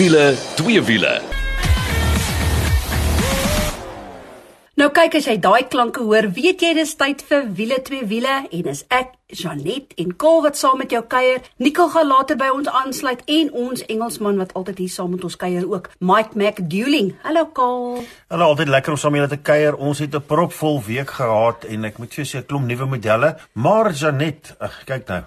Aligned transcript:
wiele, 0.00 0.34
twee 0.56 0.80
wiele. 0.82 1.20
Nou 4.80 4.86
kyk 4.96 5.18
as 5.18 5.26
jy 5.28 5.34
daai 5.44 5.66
klanke 5.68 6.06
hoor, 6.08 6.30
weet 6.32 6.62
jy 6.64 6.70
dis 6.78 6.94
tyd 6.96 7.20
vir 7.28 7.42
wiele 7.58 7.76
twee 7.84 8.06
wiele 8.08 8.38
en 8.48 8.70
is 8.72 8.80
ek 8.96 9.10
Janet 9.36 9.92
en 10.00 10.14
Kol 10.16 10.40
wat 10.46 10.56
saam 10.56 10.80
met 10.80 10.94
jou 10.96 11.02
kuier. 11.04 11.44
Nico 11.60 11.90
gaan 11.92 12.08
later 12.08 12.40
by 12.40 12.48
ons 12.48 12.70
aansluit 12.80 13.20
en 13.28 13.52
ons 13.66 13.84
Engelsman 13.92 14.40
wat 14.40 14.56
altyd 14.56 14.80
hier 14.86 14.94
saam 14.96 15.12
met 15.12 15.26
ons 15.28 15.36
kuier 15.36 15.68
ook, 15.68 15.92
Mike 16.00 16.32
McDueling. 16.32 17.12
Hallo 17.26 17.50
Kol. 17.52 18.00
Hallo, 18.32 18.54
altyd 18.54 18.72
lekker 18.72 18.96
om 18.96 19.02
saam 19.04 19.12
met 19.12 19.26
julle 19.26 19.34
te 19.36 19.44
kuier. 19.50 19.76
Ons 19.76 20.00
het 20.00 20.16
'n 20.16 20.24
propvol 20.24 20.80
week 20.88 21.10
gehad 21.20 21.68
en 21.68 21.84
ek 21.84 21.98
moet 21.98 22.14
vir 22.14 22.24
jou 22.24 22.28
sê 22.32 22.40
'n 22.40 22.48
klomp 22.48 22.64
nuwe 22.64 22.86
modelle, 22.86 23.36
maar 23.52 23.92
Janet, 23.92 24.56
ag 24.60 24.84
kyk 24.86 25.08
nou. 25.08 25.24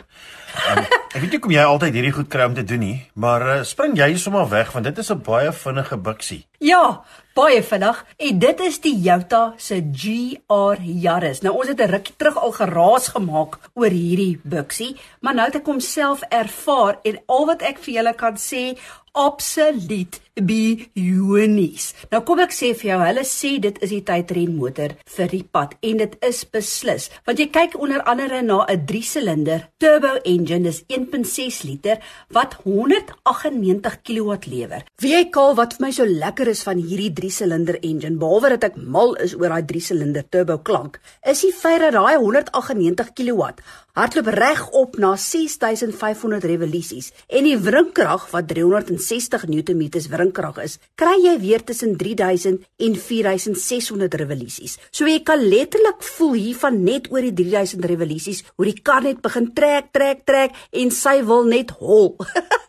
Um, 0.54 0.84
ek 1.14 1.22
weet 1.22 1.32
nie 1.32 1.40
kom 1.42 1.54
jy 1.54 1.64
altyd 1.66 1.96
hierdie 1.98 2.14
goed 2.14 2.30
kry 2.30 2.46
om 2.46 2.54
te 2.54 2.64
doen 2.68 2.82
nie, 2.84 2.98
maar 3.18 3.42
uh, 3.42 3.60
spring 3.66 3.98
jy 3.98 4.14
sommer 4.22 4.46
weg 4.52 4.72
want 4.74 4.86
dit 4.86 4.98
is 4.98 5.12
'n 5.12 5.22
baie 5.26 5.52
vinnige 5.52 5.98
biksie. 5.98 6.46
Ja, 6.64 7.04
baie 7.34 7.64
vinnig. 7.64 8.06
En 8.18 8.40
dit 8.40 8.60
is 8.60 8.80
die 8.80 8.94
Toyota 8.94 9.54
se 9.58 9.82
GR 9.92 10.80
Yaris. 10.80 11.42
Nou 11.42 11.56
ons 11.58 11.68
het 11.68 11.82
'n 11.82 11.90
rukkie 11.90 12.16
terug 12.18 12.38
al 12.38 12.52
geraas 12.52 13.08
gemaak 13.08 13.60
oor 13.74 13.90
hierdie 13.90 14.40
biksie, 14.44 14.96
maar 15.22 15.34
nou 15.34 15.46
het 15.46 15.56
ek 15.56 15.66
hom 15.66 15.80
self 15.80 16.22
ervaar 16.30 17.00
en 17.04 17.20
al 17.26 17.46
wat 17.46 17.62
ek 17.62 17.78
vir 17.80 17.94
julle 17.94 18.14
kan 18.14 18.36
sê, 18.36 18.78
absoluut 19.14 20.20
bionies. 20.34 21.92
Nou 22.10 22.24
kom 22.26 22.42
ek 22.42 22.54
sê 22.56 22.72
vir 22.74 22.88
jou, 22.90 23.00
hulle 23.04 23.24
sê 23.28 23.52
dit 23.62 23.76
is 23.86 23.92
die 23.94 24.02
tydrenmotor 24.06 24.96
vir 25.16 25.30
die 25.30 25.44
pad 25.46 25.76
en 25.86 26.00
dit 26.02 26.16
is 26.26 26.40
beslis. 26.50 27.10
Want 27.28 27.42
jy 27.42 27.48
kyk 27.54 27.78
onder 27.78 28.02
andere 28.10 28.42
na 28.42 28.66
'n 28.66 28.86
3-silinder 28.90 29.70
turbo 29.78 30.18
engine, 30.26 30.64
dis 30.64 30.84
1.6 30.90 31.64
liter 31.70 32.02
wat 32.32 32.58
198 32.66 34.02
kW 34.02 34.38
lewer. 34.50 34.82
Wie 34.98 35.16
ek 35.16 35.38
al 35.38 35.56
wat 35.56 35.78
vir 35.78 35.86
my 35.86 35.92
so 35.92 36.06
lekker 36.06 36.48
is 36.48 36.64
van 36.64 36.78
hierdie 36.78 37.14
3-silinder 37.14 37.78
engine, 37.84 38.18
behalwe 38.18 38.50
dat 38.50 38.64
ek 38.64 38.76
mal 38.76 39.14
is 39.16 39.36
oor 39.36 39.50
daai 39.50 39.64
3-silinder 39.64 40.26
turbo 40.30 40.58
klank, 40.58 41.00
is 41.22 41.42
die 41.42 41.54
feit 41.54 41.80
dat 41.80 41.94
daai 41.94 42.18
198 42.18 43.14
kW 43.14 43.54
hardloop 43.94 44.28
reg 44.34 44.62
op 44.74 44.96
na 44.98 45.12
6500 45.22 46.48
revolusies 46.50 47.12
en 47.30 47.46
die 47.46 47.58
wrinkrag 47.62 48.26
wat 48.32 48.48
360 48.50 49.46
Nm 49.52 49.84
wrinkrag 50.10 50.58
is, 50.64 50.80
kry 50.98 51.14
jy 51.22 51.36
weer 51.44 51.62
tussen 51.62 51.94
3000 52.00 52.66
en 52.88 52.98
4600 52.98 54.18
revolusies. 54.24 54.80
So 54.90 55.06
jy 55.06 55.22
kan 55.22 55.46
letterlik 55.46 56.02
voel 56.16 56.34
hier 56.40 56.58
van 56.66 56.82
net 56.84 57.12
oor 57.14 57.22
die 57.22 57.36
3000 57.38 57.86
revolusies 57.94 58.42
hoe 58.56 58.72
die 58.72 58.80
kar 58.82 59.06
net 59.06 59.22
begin 59.22 59.52
trek, 59.54 59.94
trek, 59.94 60.26
trek 60.26 60.58
en 60.72 60.94
sy 60.94 61.20
wil 61.30 61.46
net 61.46 61.78
hol. 61.78 62.16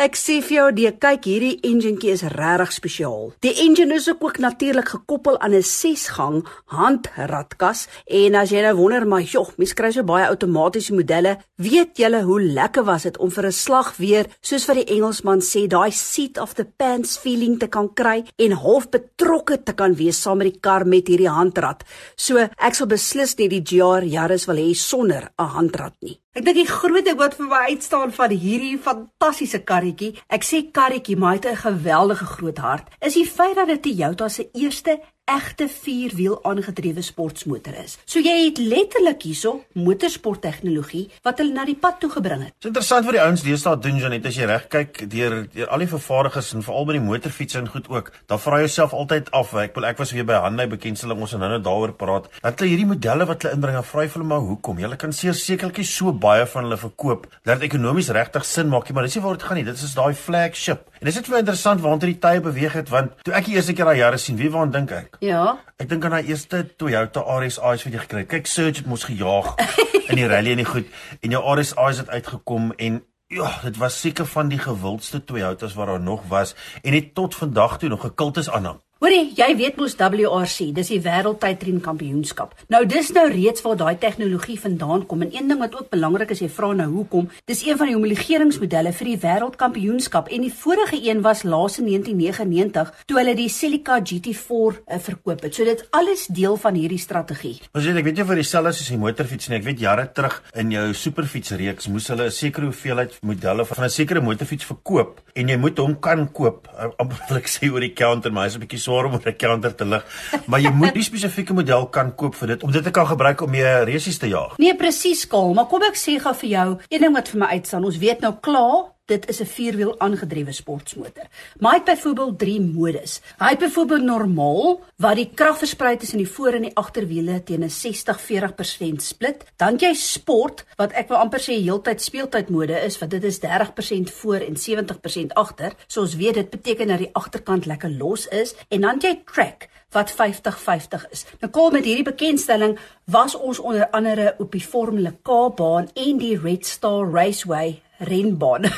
Ek 0.00 0.14
sê 0.16 0.38
vir 0.40 0.54
jou, 0.54 0.66
die 0.72 0.90
kyk 0.96 1.26
hierdie 1.28 1.58
enjinkie 1.68 2.14
is 2.14 2.22
regtig 2.32 2.70
spesiaal. 2.72 3.26
Die 3.44 3.50
engine 3.66 3.98
is 3.98 4.06
ook, 4.08 4.22
ook 4.24 4.38
natuurlik 4.40 4.88
gekoppel 4.94 5.36
aan 5.44 5.52
'n 5.52 5.60
6-gang 5.60 6.38
handratkas 6.72 7.86
en 8.06 8.34
as 8.34 8.48
jy 8.48 8.62
nou 8.62 8.76
wonder 8.76 9.06
maar 9.06 9.20
jog, 9.20 9.52
mens 9.58 9.74
kry 9.74 9.90
so 9.92 10.02
baie 10.02 10.24
outomatiese 10.24 10.94
modelle, 10.94 11.36
weet 11.56 11.98
julle 11.98 12.22
hoe 12.22 12.40
lekker 12.40 12.84
was 12.84 13.02
dit 13.02 13.18
om 13.18 13.30
vir 13.30 13.46
'n 13.46 13.52
slag 13.52 13.96
weer, 13.98 14.26
soos 14.40 14.66
wat 14.66 14.76
die 14.76 14.94
Engelsman 14.94 15.40
sê, 15.40 15.68
daai 15.68 15.92
seat 15.92 16.38
of 16.38 16.54
the 16.54 16.64
pants 16.64 17.18
feeling 17.18 17.58
te 17.58 17.68
kan 17.68 17.92
kry 17.94 18.24
en 18.38 18.52
half 18.52 18.88
betrokke 18.88 19.62
te 19.62 19.74
kan 19.74 19.94
wees 19.94 20.22
saam 20.22 20.38
met 20.38 20.52
die 20.52 20.60
kar 20.60 20.86
met 20.86 21.08
hierdie 21.08 21.28
handrat. 21.28 21.84
So 22.16 22.38
ek 22.38 22.74
sal 22.74 22.86
beslis 22.86 23.36
nie 23.36 23.48
die 23.48 23.62
GR 23.62 24.02
Yaris 24.02 24.46
wil 24.46 24.56
hê 24.56 24.74
sonder 24.74 25.30
'n 25.38 25.44
handrat 25.44 25.94
nie. 26.00 26.20
Ek 26.30 26.44
dink 26.46 26.60
die 26.60 26.70
groot 26.70 27.02
ding 27.02 27.16
wat 27.18 27.32
vir 27.34 27.48
my 27.50 27.60
uitstaan 27.72 28.12
van 28.14 28.30
hierdie 28.30 28.76
fantastiese 28.78 29.58
karretjie, 29.66 30.12
ek 30.30 30.44
sê 30.46 30.60
karretjie, 30.76 31.16
maar 31.18 31.32
hy 31.34 31.38
het 31.40 31.48
'n 31.50 31.62
geweldige 31.62 32.26
groot 32.34 32.58
hart, 32.62 32.92
is 33.02 33.16
die 33.18 33.26
feit 33.26 33.56
dat 33.58 33.66
dit 33.66 33.82
Toyota 33.82 34.28
se 34.28 34.46
eerste 34.54 35.00
egte 35.30 35.68
vierwiel 35.70 36.38
aangedrewe 36.46 37.02
sportmotor 37.02 37.76
is. 37.84 37.96
So 38.08 38.22
jy 38.22 38.36
het 38.46 38.58
letterlik 38.58 39.22
hierso 39.28 39.60
motorsport 39.78 40.42
tegnologie 40.42 41.06
wat 41.26 41.38
hulle 41.42 41.54
na 41.54 41.66
die 41.68 41.76
pad 41.78 42.00
toe 42.02 42.10
gebring 42.10 42.46
het. 42.46 42.54
Dit 42.56 42.64
is 42.64 42.70
interessant 42.72 43.06
wat 43.06 43.16
die 43.16 43.22
ouens 43.22 43.44
deesdae 43.46 43.78
doen 43.84 44.00
Janet 44.00 44.26
as 44.26 44.38
jy 44.38 44.48
reg 44.50 44.66
kyk 44.72 45.02
deur 45.12 45.36
deur 45.54 45.70
al 45.70 45.84
die 45.84 45.90
vervaardigers 45.90 46.52
en 46.56 46.66
veral 46.66 46.88
by 46.88 46.96
die 46.98 47.04
motorfiets 47.04 47.58
en 47.60 47.70
goed 47.70 47.88
ook. 47.92 48.12
Dan 48.30 48.42
vra 48.42 48.60
jy 48.60 48.68
jouself 48.68 48.96
altyd 48.96 49.30
af, 49.36 49.54
ek 49.54 49.78
wil 49.78 49.88
ek 49.90 50.02
was 50.02 50.14
weer 50.16 50.26
by 50.26 50.40
Hyundai 50.44 50.66
bekendstelling 50.70 51.22
ons 51.22 51.36
en 51.36 51.44
nou 51.44 51.60
daaroor 51.62 51.94
praat. 52.00 52.30
Dat 52.42 52.60
hulle 52.60 52.74
hierdie 52.74 52.90
modelle 52.90 53.28
wat 53.30 53.46
hulle 53.46 53.56
inbring, 53.58 53.78
vra 53.86 54.06
jy 54.06 54.12
vir 54.12 54.20
hulle 54.20 54.30
maar 54.34 54.46
hoekom? 54.46 54.82
Jy 54.82 54.92
kan 55.00 55.14
seker 55.14 55.38
sekerlik 55.38 55.82
so 55.86 56.12
baie 56.12 56.46
van 56.50 56.66
hulle 56.66 56.80
verkoop 56.80 57.28
dat 57.44 57.60
dit 57.60 57.70
ekonomies 57.70 58.10
regtig 58.14 58.46
sin 58.46 58.70
maak, 58.72 58.90
maar 58.90 59.06
dis 59.06 59.18
nie 59.18 59.24
waar 59.24 59.38
dit 59.38 59.46
gaan 59.46 59.60
nie. 59.60 59.66
Dit 59.68 59.78
is 59.80 59.94
daai 59.96 60.14
flagship. 60.14 60.89
En 61.00 61.08
dis 61.08 61.16
net 61.16 61.28
vir 61.32 61.38
interessant 61.40 61.80
waantoe 61.80 62.10
die 62.10 62.18
tye 62.20 62.42
beweeg 62.44 62.74
het 62.76 62.90
want 62.92 63.22
toe 63.24 63.32
ek 63.32 63.46
die 63.48 63.54
eerste 63.56 63.72
keer 63.72 63.88
daai 63.88 64.02
jare 64.02 64.18
sien, 64.20 64.36
wie 64.36 64.50
waan 64.52 64.68
dink 64.74 64.90
ek? 64.92 65.14
Ja. 65.24 65.54
Ek 65.80 65.88
dink 65.88 66.04
aan 66.04 66.12
daai 66.18 66.28
eerste 66.28 66.60
Toyota 66.76 67.22
RSI's 67.24 67.86
wat 67.86 67.94
jy 67.96 68.02
gekry 68.02 68.20
het. 68.26 68.28
Kyk, 68.28 68.50
Surge 68.52 68.82
het 68.82 68.90
mos 68.90 69.06
gejaag 69.08 69.54
in 70.12 70.20
die 70.20 70.28
rally 70.28 70.52
en 70.52 70.60
die 70.60 70.68
goed 70.68 70.90
en 71.24 71.36
jou 71.38 71.40
RSI's 71.54 72.02
het 72.02 72.12
uitgekom 72.12 72.74
en 72.76 73.00
ja, 73.32 73.48
dit 73.64 73.80
was 73.80 73.96
seker 74.02 74.28
van 74.28 74.52
die 74.52 74.60
gewildste 74.60 75.22
Toyotas 75.24 75.78
wat 75.78 75.88
daar 75.88 76.04
nog 76.04 76.28
was 76.28 76.52
en 76.82 76.92
het 76.92 77.14
tot 77.16 77.38
vandag 77.38 77.78
toe 77.80 77.88
nog 77.88 78.04
gekultus 78.04 78.52
aanhang. 78.52 78.84
Hoorie, 79.00 79.30
jy 79.32 79.46
weet 79.56 79.78
mos 79.80 79.94
WRC, 79.96 80.74
dis 80.76 80.90
die 80.92 80.98
wêreldtydren 81.00 81.78
kampioenskap. 81.80 82.50
Nou 82.68 82.82
dis 82.84 83.08
nou 83.16 83.22
reeds 83.32 83.62
waar 83.64 83.78
daai 83.80 83.96
tegnologie 83.96 84.58
vandaan 84.60 85.06
kom 85.08 85.22
en 85.24 85.30
een 85.32 85.46
ding 85.48 85.62
wat 85.62 85.72
ook 85.78 85.86
belangrik 85.88 86.34
is, 86.34 86.42
jy 86.44 86.50
vra 86.52 86.74
nou 86.76 86.90
hoekom, 86.98 87.30
dis 87.48 87.62
een 87.64 87.78
van 87.80 87.88
die 87.88 87.94
homologeringsmodelle 87.96 88.92
vir 88.98 89.08
die 89.08 89.16
wêreldkampioenskap 89.22 90.28
en 90.28 90.44
die 90.44 90.52
vorige 90.52 90.98
een 91.00 91.22
was 91.24 91.46
laas 91.48 91.78
in 91.80 91.88
1999 91.88 92.90
toe 93.08 93.16
hulle 93.16 93.34
die 93.38 93.46
Celica 93.48 93.96
GT4 94.04 94.52
uh, 94.52 94.74
eh, 94.84 95.00
verkoop 95.06 95.46
het. 95.48 95.56
So 95.56 95.64
dit 95.64 95.80
alles 95.96 96.26
deel 96.28 96.60
van 96.60 96.76
hierdie 96.76 97.00
strategie. 97.00 97.54
Ons 97.72 97.88
weet 97.88 98.02
ek 98.02 98.10
weet 98.10 98.20
jy 98.20 98.28
vir 98.34 98.42
dieselfde 98.42 98.74
soos 98.82 98.92
die 98.92 99.00
motorfiets 99.00 99.48
nie. 99.48 99.62
Ek 99.62 99.66
weet 99.70 99.80
jare 99.80 100.06
terug 100.12 100.42
in 100.60 100.76
jou 100.76 100.84
superfietsreeks 101.06 101.88
moes 101.88 102.10
hulle 102.12 102.28
'n 102.28 102.36
sekere 102.42 102.68
hoeveelheid 102.68 103.16
modelle 103.24 103.64
van 103.64 103.80
'n 103.88 103.96
sekere 103.96 104.20
motorfiets 104.20 104.68
verkoop 104.68 105.24
en 105.32 105.48
jy 105.48 105.56
moet 105.56 105.80
hom 105.80 105.96
kan 105.96 106.28
koop. 106.28 106.68
Amper 107.00 107.24
wil 107.30 107.40
ek 107.40 107.48
sê 107.48 107.72
oor 107.72 107.80
die 107.80 107.96
counter, 107.96 108.28
maar 108.28 108.44
hy's 108.44 108.60
'n 108.60 108.68
bietjie 108.68 108.89
swaar 108.90 109.06
om 109.06 109.14
'n 109.14 109.36
counter 109.36 109.74
te 109.74 109.84
lig, 109.84 110.04
maar 110.46 110.60
jy 110.60 110.70
moet 110.70 110.94
die 110.94 111.02
spesifieke 111.02 111.54
model 111.54 111.86
kan 111.86 112.14
koop 112.14 112.34
vir 112.34 112.48
dit 112.48 112.62
om 112.62 112.72
dit 112.72 112.82
te 112.82 112.90
kan 112.90 113.06
gebruik 113.06 113.40
om 113.42 113.50
mee 113.50 113.84
resies 113.84 114.18
te 114.18 114.28
jaag. 114.28 114.58
Nee, 114.58 114.74
presies, 114.74 115.26
Kaal, 115.26 115.54
maar 115.54 115.66
kom 115.66 115.82
ek 115.82 115.96
sê 115.96 116.18
gou 116.20 116.34
vir 116.34 116.50
jou, 116.50 116.78
een 116.88 117.00
ding 117.00 117.14
wat 117.14 117.28
vir 117.28 117.40
my 117.40 117.46
uitstaan, 117.46 117.84
ons 117.84 117.98
weet 117.98 118.20
nou 118.20 118.34
klaar 118.40 118.90
Dit 119.10 119.28
is 119.28 119.40
'n 119.40 119.44
vierwiel 119.46 119.94
aangedrewe 119.98 120.52
sportmotor. 120.52 121.26
Maar 121.58 121.70
hy 121.70 121.76
het 121.78 121.84
byvoorbeeld 121.84 122.38
3 122.38 122.60
modus. 122.60 123.20
Hy 123.38 123.48
het 123.48 123.58
byvoorbeeld 123.58 124.02
normaal 124.02 124.80
waar 124.96 125.14
die 125.14 125.30
krag 125.34 125.58
versprei 125.58 125.96
tussen 125.96 126.18
die 126.18 126.28
voor 126.28 126.52
en 126.52 126.62
die 126.62 126.76
agterwiele 126.76 127.42
teen 127.42 127.64
'n 127.64 127.70
60-40% 127.70 129.02
split. 129.02 129.44
Dan 129.56 129.76
jy 129.76 129.94
sport 129.94 130.64
wat 130.76 130.92
ek 130.92 131.08
wil 131.08 131.16
amper 131.16 131.40
sê 131.40 131.52
heeltyd 131.62 132.02
speeltydmode 132.02 132.84
is 132.84 132.98
wat 132.98 133.10
dit 133.10 133.24
is 133.24 133.38
30% 133.38 134.10
voor 134.10 134.40
en 134.40 134.56
70% 134.56 135.34
agter. 135.34 135.72
So 135.86 136.00
ons 136.00 136.16
weet 136.16 136.34
dit 136.34 136.50
beteken 136.50 136.88
dat 136.88 136.98
die 136.98 137.10
agterkant 137.12 137.66
lekker 137.66 137.90
los 137.90 138.28
is 138.28 138.54
en 138.68 138.80
dan 138.80 138.98
jy 139.00 139.22
track 139.32 139.68
wat 139.90 140.12
50-50 140.12 141.10
is. 141.10 141.24
Nou 141.40 141.50
kom 141.52 141.72
met 141.72 141.84
hierdie 141.84 142.04
bekendstelling 142.04 142.78
was 143.04 143.34
ons 143.34 143.58
onder 143.58 143.90
andere 143.90 144.34
op 144.38 144.52
die 144.52 144.60
Formule 144.60 145.16
K 145.22 145.56
baan 145.56 145.90
en 145.94 146.18
die 146.18 146.38
Red 146.38 146.66
Star 146.66 147.10
Raceway 147.10 147.82
renbaan. 148.00 148.68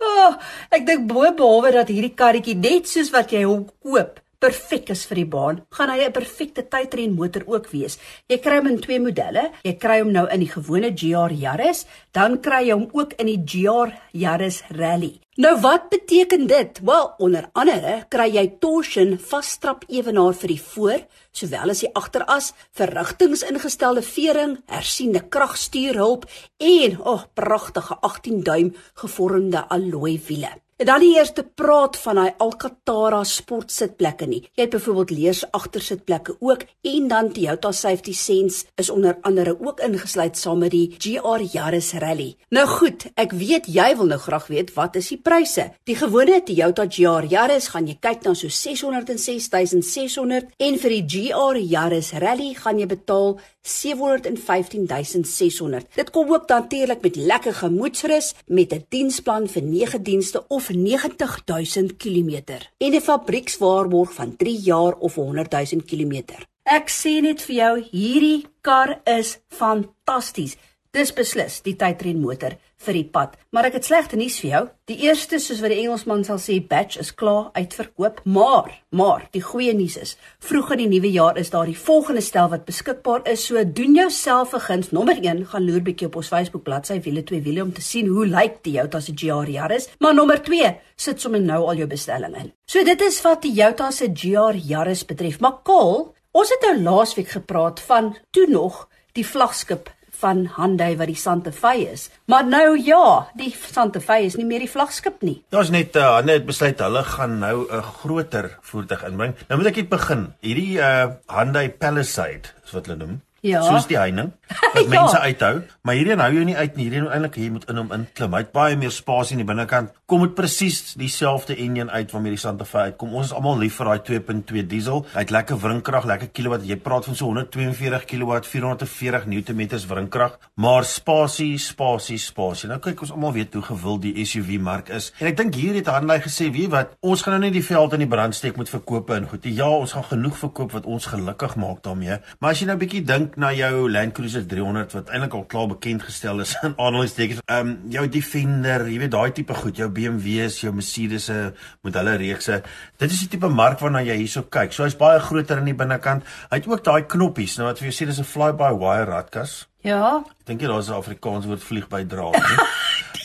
oh, 0.00 0.34
ek 0.74 0.86
dink 0.86 1.08
bo 1.10 1.26
behalwe 1.30 1.72
dat 1.78 1.92
hierdie 1.92 2.16
karretjie 2.16 2.58
net 2.58 2.90
soos 2.90 3.12
wat 3.14 3.32
jy 3.34 3.44
hom 3.44 3.66
koop 3.82 4.22
perfek 4.42 4.90
is 4.90 5.04
vir 5.06 5.22
die 5.22 5.30
baan, 5.34 5.60
gaan 5.70 5.92
hy 5.92 6.02
'n 6.02 6.16
perfekte 6.18 6.66
tydren 6.74 7.14
motor 7.14 7.44
ook 7.46 7.70
wees. 7.70 7.98
Jy 8.28 8.38
kry 8.42 8.58
hom 8.58 8.70
in 8.72 8.80
twee 8.82 8.98
modelle. 8.98 9.50
Jy 9.62 9.74
kry 9.78 10.00
hom 10.02 10.12
nou 10.12 10.26
in 10.26 10.40
die 10.42 10.50
gewone 10.56 10.90
GR 10.90 11.32
Yaris, 11.44 11.86
dan 12.12 12.40
kry 12.42 12.66
jy 12.66 12.74
hom 12.74 12.88
ook 12.92 13.12
in 13.22 13.26
die 13.26 13.42
GR 13.46 13.94
Yaris 14.12 14.62
Rally. 14.70 15.21
Nou 15.34 15.60
wat 15.60 15.88
beteken 15.88 16.46
dit? 16.46 16.78
Wel, 16.84 17.14
onder 17.16 17.46
andere 17.56 17.92
kry 18.12 18.26
jy 18.34 18.42
torsion 18.60 19.14
vasstrap 19.16 19.86
ewenaar 19.88 20.34
vir 20.36 20.52
die 20.52 20.60
voor, 20.60 21.06
sowel 21.32 21.72
as 21.72 21.80
die 21.80 21.88
agteras, 21.96 22.50
verrigtingsingestelde 22.76 24.02
vering, 24.04 24.58
hersiende 24.68 25.22
kragstuurhulp 25.24 26.26
en 26.60 26.90
'n 26.92 27.00
oh, 27.00 27.24
pragtige 27.32 27.96
18 28.00 28.42
duim 28.44 28.74
gevormde 28.92 29.64
alloy 29.68 30.20
wiele. 30.28 30.52
En 30.82 30.88
dan 30.88 30.98
die 30.98 31.12
eerste 31.14 31.44
praat 31.46 31.94
van 32.02 32.18
daai 32.18 32.32
Alcantara 32.42 33.20
sportsitplekke 33.22 34.26
nie. 34.26 34.40
Jy 34.58 34.64
het 34.64 34.72
byvoorbeeld 34.72 35.12
leers 35.14 35.42
agtersitplekke 35.54 36.34
ook 36.40 36.64
en 36.90 37.06
dan 37.08 37.28
Toyota 37.30 37.70
Safety 37.70 38.12
Sense 38.18 38.66
is 38.74 38.90
onder 38.90 39.14
andere 39.22 39.54
ook 39.60 39.78
ingesluit 39.86 40.36
saam 40.36 40.58
met 40.58 40.70
die 40.74 40.90
GR 40.98 41.38
Yaris 41.52 41.92
Rally. 42.02 42.34
Nou 42.50 42.66
goed, 42.66 43.06
ek 43.14 43.30
weet 43.38 43.70
jy 43.70 43.94
wil 44.00 44.10
nou 44.10 44.18
graag 44.24 44.50
weet 44.50 44.74
wat 44.74 44.98
is 44.98 45.12
die 45.14 45.22
pryse. 45.22 45.70
Die 45.86 45.94
gewone 46.02 46.42
Toyota 46.42 46.90
GR 46.90 47.30
Yaris 47.30 47.70
gaan 47.70 47.86
jy 47.86 47.94
kyk 48.02 48.26
na 48.26 48.34
so 48.34 48.50
606600 48.50 50.50
en 50.58 50.82
vir 50.82 50.90
die 50.98 51.06
GR 51.06 51.62
Yaris 51.62 52.10
Rally 52.18 52.58
gaan 52.58 52.82
jy 52.82 52.90
betaal 52.90 53.38
715600. 53.62 55.86
Dit 55.94 56.10
kom 56.10 56.26
ook 56.34 56.50
natuurlik 56.50 57.06
met 57.06 57.14
lekker 57.16 57.54
gemoedsrus 57.54 58.34
met 58.46 58.72
'n 58.74 58.86
diensplan 58.88 59.48
vir 59.48 59.62
9 59.62 60.02
dienste 60.02 60.44
of 60.48 60.71
vir 60.72 60.80
90000 60.80 61.98
km 61.98 62.32
en 62.78 62.94
'n 62.94 63.00
fabriekswaarborg 63.00 64.12
van 64.12 64.36
3 64.36 64.60
jaar 64.64 64.94
of 64.98 65.16
100000 65.16 65.84
km. 65.84 66.46
Ek 66.64 66.88
sê 66.88 67.20
net 67.20 67.42
vir 67.42 67.56
jou, 67.56 67.74
hierdie 67.92 68.46
kar 68.62 69.00
is 69.04 69.38
fantasties. 69.48 70.56
Dis 70.92 71.12
beslis 71.12 71.60
die 71.62 71.76
tydren 71.76 72.20
motor 72.20 72.56
vir 72.84 72.98
die 72.98 73.08
pad. 73.14 73.36
Maar 73.54 73.70
ek 73.70 73.78
het 73.78 73.86
slegte 73.88 74.16
nuus 74.18 74.40
vir 74.42 74.50
jou. 74.50 74.62
Die 74.90 74.98
eerste, 75.06 75.38
soos 75.38 75.60
wat 75.62 75.70
die 75.70 75.78
Engelsman 75.84 76.24
sal 76.26 76.40
sê, 76.42 76.58
batch 76.58 76.98
is 77.00 77.12
klaar 77.14 77.50
uitverkoop, 77.54 78.24
maar 78.24 78.78
maar 78.92 79.22
die 79.32 79.40
goeie 79.40 79.72
nuus 79.72 79.94
is, 79.96 80.10
vroeg 80.44 80.74
in 80.74 80.82
die 80.82 80.88
nuwe 80.90 81.08
jaar 81.14 81.38
is 81.40 81.48
daar 81.48 81.64
die 81.64 81.78
volgende 81.78 82.20
stel 82.20 82.50
wat 82.52 82.66
beskikbaar 82.66 83.22
is. 83.30 83.46
So 83.46 83.62
doen 83.64 83.94
jouself 83.94 84.52
'n 84.52 84.60
guns. 84.60 84.90
Nommer 84.92 85.16
1, 85.16 85.46
gaan 85.46 85.64
loer 85.64 85.80
bietjie 85.80 86.06
op 86.06 86.16
ons 86.16 86.28
Facebook 86.28 86.62
bladsy 86.62 87.00
wiele 87.00 87.22
twee 87.22 87.40
wiele 87.40 87.62
om 87.62 87.72
te 87.72 87.80
sien 87.80 88.06
hoe 88.06 88.26
lyk 88.26 88.62
die 88.62 88.72
Toyota 88.72 89.00
se 89.00 89.12
GR 89.14 89.48
Yaris. 89.48 89.88
Maar 89.98 90.14
nommer 90.14 90.42
2, 90.42 90.76
sit 90.96 91.20
sommer 91.20 91.40
nou 91.40 91.66
al 91.68 91.76
jou 91.76 91.86
bestelling 91.86 92.36
in. 92.36 92.52
So 92.66 92.84
dit 92.84 93.00
is 93.00 93.20
wat 93.22 93.42
die 93.42 93.54
Toyota 93.54 93.90
se 93.90 94.10
GR 94.12 94.56
Yaris 94.56 95.04
betref. 95.04 95.40
Maar 95.40 95.62
Kol, 95.62 96.14
ons 96.32 96.50
het 96.50 96.62
nou 96.62 96.82
laasweek 96.82 97.28
gepraat 97.28 97.80
van 97.80 98.16
toe 98.30 98.46
nog 98.48 98.88
die 99.12 99.26
vlaggenskap 99.26 99.90
van 100.22 100.44
Hyundai 100.56 100.92
wat 101.00 101.10
die 101.10 101.18
Santa 101.18 101.52
Fe 101.54 101.74
is. 101.92 102.08
Maar 102.30 102.46
nou 102.46 102.78
ja, 102.78 103.28
die 103.38 103.50
Santa 103.54 104.00
Fe 104.00 104.22
is 104.28 104.38
nie 104.38 104.46
meer 104.48 104.62
die 104.64 104.70
vlaggenskap 104.70 105.22
nie. 105.26 105.40
Daar's 105.54 105.72
net 105.74 105.96
uh, 105.98 106.14
Hyundai 106.16 106.38
het 106.40 106.48
besluit 106.48 106.80
hulle 106.82 107.02
gaan 107.08 107.38
nou 107.42 107.66
'n 107.66 107.82
groter 108.02 108.56
voertuig 108.62 109.04
inbring. 109.10 109.34
Nou 109.48 109.58
moet 109.60 109.72
ek 109.72 109.82
net 109.82 109.90
begin. 109.90 110.24
Hierdie 110.40 110.78
uh 110.78 111.10
Hyundai 111.26 111.68
Palisade, 111.70 112.54
is 112.64 112.74
wat 112.76 112.86
hulle 112.86 112.98
noem. 112.98 113.20
Ja. 113.42 113.62
Soos 113.66 113.88
die 113.90 113.98
heining 113.98 114.30
wat 114.74 114.84
ja. 114.84 114.88
mense 114.92 115.18
uithou, 115.18 115.62
maar 115.82 115.96
hierdie 115.98 116.14
hou 116.14 116.28
jou 116.30 116.44
nie 116.46 116.54
uit 116.54 116.76
nie. 116.78 116.84
Hierdie 116.86 117.08
eintlik 117.10 117.38
hier 117.40 117.50
moet 117.50 117.64
in 117.70 117.80
hom 117.80 117.90
inklim. 117.96 118.34
Hy 118.36 118.40
het 118.44 118.52
baie 118.54 118.76
meer 118.78 118.92
spasie 118.94 119.34
in 119.34 119.42
die 119.42 119.46
binnekant. 119.48 119.90
Kom 120.06 120.22
dit 120.22 120.34
presies 120.38 120.92
dieselfde 121.00 121.56
enjin 121.58 121.90
uit 121.90 122.12
waarmee 122.14 122.36
die 122.36 122.40
Santa 122.40 122.66
Fe 122.68 122.84
uitkom. 122.92 123.16
Ons 123.18 123.30
is 123.30 123.34
almal 123.34 123.58
lief 123.58 123.80
vir 123.80 123.90
daai 123.90 124.04
2.2 124.06 124.62
diesel. 124.70 125.02
Hy 125.14 125.24
het 125.24 125.32
lekker 125.34 125.58
wringkrag, 125.58 126.06
lekker 126.06 126.30
kilowatt. 126.36 126.66
Jy 126.68 126.76
praat 126.84 127.08
van 127.08 127.18
so 127.18 127.32
142 127.32 128.06
kilowatt, 128.12 128.46
440 128.46 129.26
Nm 129.32 129.64
wringkrag, 129.90 130.38
maar 130.62 130.86
spasie, 130.86 131.56
spasie, 131.58 132.20
spasie. 132.22 132.70
Nou 132.70 132.78
kyk 132.84 133.02
ons 133.02 133.14
almal 133.16 133.34
weet 133.34 133.58
hoe 133.58 133.64
gewild 133.72 134.04
die 134.06 134.26
SUV 134.28 134.60
mark 134.62 134.92
is. 134.94 135.10
En 135.18 135.32
ek 135.32 135.40
dink 135.40 135.58
hier 135.58 135.74
het 135.80 135.90
Hanley 135.90 136.20
gesê, 136.22 136.50
"Wie 136.52 136.68
wat, 136.70 136.94
ons 137.00 137.22
gaan 137.22 137.40
nou 137.40 137.42
net 137.42 137.56
die 137.58 137.64
veld 137.64 137.92
in 137.92 138.04
die 138.04 138.08
brand 138.08 138.34
steek 138.34 138.56
met 138.56 138.68
verkope 138.68 139.14
en 139.14 139.28
goed. 139.28 139.44
Ja, 139.44 139.68
ons 139.68 139.92
gaan 139.92 140.04
genoeg 140.04 140.38
verkoop 140.38 140.72
wat 140.72 140.86
ons 140.86 141.06
gelukkig 141.06 141.56
maak 141.56 141.82
daarmee. 141.82 142.20
Maar 142.38 142.50
as 142.50 142.60
jy 142.60 142.66
nou 142.66 142.76
'n 142.76 142.78
bietjie 142.78 143.04
dink 143.04 143.31
na 143.36 143.52
jou 143.54 143.90
Land 143.90 144.14
Cruiser 144.16 144.44
300 144.48 144.92
wat 144.96 145.10
eintlik 145.12 145.34
al 145.36 145.44
klaar 145.50 145.68
bekend 145.70 146.02
gestel 146.06 146.40
is 146.44 146.54
in 146.66 146.74
aanhalingstekens. 146.76 147.42
Ehm 147.46 147.68
um, 147.68 147.72
jou 147.92 148.06
Defender, 148.08 148.86
jy 148.88 148.98
weet 149.02 149.14
daai 149.14 149.32
tipe 149.36 149.54
goed, 149.54 149.76
jou 149.78 149.88
BMW's, 149.88 150.60
jou 150.64 150.72
Mercedes 150.74 151.28
se 151.30 151.38
met 151.82 151.98
hulle 152.00 152.16
reekse. 152.20 152.60
Dit 152.98 153.14
is 153.14 153.24
die 153.24 153.30
tipe 153.34 153.48
mark 153.48 153.80
waarna 153.80 154.04
jy 154.06 154.18
hierso 154.22 154.44
kyk. 154.48 154.74
So 154.76 154.86
hy's 154.86 154.98
baie 154.98 155.20
groter 155.22 155.62
in 155.62 155.70
die 155.70 155.76
binnekant. 155.78 156.26
Hy 156.50 156.60
het 156.60 156.68
ook 156.70 156.84
daai 156.84 157.02
knoppies, 157.08 157.58
nou 157.58 157.68
wat 157.70 157.82
vir 157.82 157.90
jou 157.90 157.96
sê 157.98 158.08
dis 158.10 158.20
'n 158.20 158.28
fly-by-wire 158.28 159.10
ratkas. 159.10 159.66
Ja. 159.82 160.22
Ek 160.22 160.46
dink 160.46 160.62
jy 160.62 160.68
daar's 160.68 160.88
'n 160.90 161.00
Afrikaans 161.00 161.46
woord 161.46 161.62
vlieg 161.62 161.88
by 161.88 162.04
draad, 162.04 162.38
né? 162.38 162.56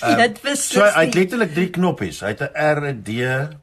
Um, 0.03 0.17
dit 0.23 0.41
was 0.43 0.67
so 0.69 0.83
hy 0.83 1.05
het 1.05 1.15
letterlik 1.15 1.53
drie 1.53 1.69
knoppies. 1.69 2.21
Hy 2.21 2.33
het 2.33 2.41
'n 2.41 2.53
R, 2.55 2.81
'n 2.93 3.01
D 3.03 3.09